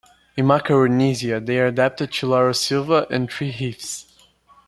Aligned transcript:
In 0.35 0.47
Macaronesia, 0.47 1.39
they 1.45 1.59
are 1.59 1.67
adapted 1.67 2.11
to 2.13 2.25
laurisilva 2.25 3.05
and 3.11 3.29
tree 3.29 3.51
heaths. 3.51 4.07